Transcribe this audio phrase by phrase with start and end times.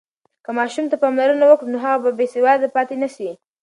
[0.45, 3.29] که ماشوم ته پاملرنه وکړو، نو هغه به بېسواده پاتې نه سي.